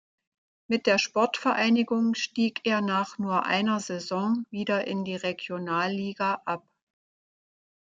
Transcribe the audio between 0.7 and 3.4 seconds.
der Sportvereinigung stieg er nach